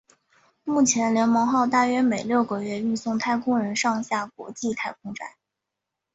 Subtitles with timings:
[0.63, 5.29] 目前联盟号大约每六个月运送太空人上下国际太空站。